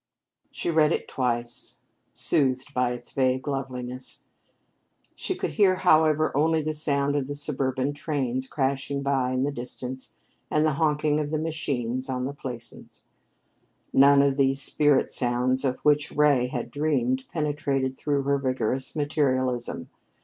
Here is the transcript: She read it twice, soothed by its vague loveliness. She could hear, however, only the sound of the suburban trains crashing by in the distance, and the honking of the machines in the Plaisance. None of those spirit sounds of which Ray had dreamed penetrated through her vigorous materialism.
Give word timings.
She 0.49 0.71
read 0.71 0.91
it 0.91 1.07
twice, 1.07 1.77
soothed 2.11 2.73
by 2.73 2.93
its 2.93 3.11
vague 3.11 3.47
loveliness. 3.47 4.23
She 5.13 5.35
could 5.35 5.51
hear, 5.51 5.75
however, 5.75 6.35
only 6.35 6.63
the 6.63 6.73
sound 6.73 7.15
of 7.15 7.27
the 7.27 7.35
suburban 7.35 7.93
trains 7.93 8.47
crashing 8.47 9.03
by 9.03 9.29
in 9.29 9.43
the 9.43 9.51
distance, 9.51 10.13
and 10.49 10.65
the 10.65 10.71
honking 10.73 11.19
of 11.19 11.29
the 11.29 11.37
machines 11.37 12.09
in 12.09 12.25
the 12.25 12.33
Plaisance. 12.33 13.03
None 13.93 14.23
of 14.23 14.37
those 14.37 14.59
spirit 14.59 15.11
sounds 15.11 15.63
of 15.63 15.77
which 15.81 16.11
Ray 16.11 16.47
had 16.47 16.71
dreamed 16.71 17.25
penetrated 17.31 17.95
through 17.95 18.23
her 18.23 18.39
vigorous 18.39 18.95
materialism. 18.95 19.87